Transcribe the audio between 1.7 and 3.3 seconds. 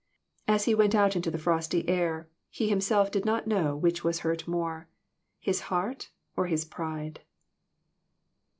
air, he himself did